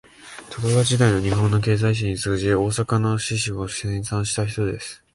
[0.49, 5.03] 徳川時代の日本の経済史に通じ、大阪の市史を編纂した人です